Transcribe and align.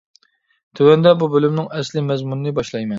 تۆۋەندە 0.79 1.13
بۇ 1.21 1.29
بۆلۈمنىڭ 1.37 1.71
ئەسلى 1.77 2.07
مەزمۇنىنى 2.11 2.59
باشلايمەن. 2.61 2.89